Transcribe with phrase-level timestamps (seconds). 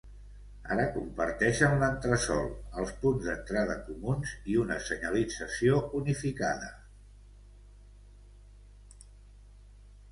[0.75, 2.47] Ara comparteixen l'entresol,
[2.83, 6.73] els punts d'entrada comuns i una senyalització unificada.